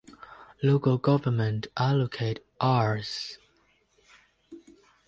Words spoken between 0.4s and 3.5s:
The local government allocated Rs.